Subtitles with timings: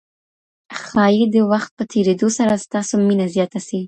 [0.81, 3.79] ښايي د وخت په تېرېدو سره ستاسو مینه زیاته سی.